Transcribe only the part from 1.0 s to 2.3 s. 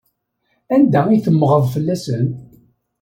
ay temmɣeḍ fell-asen?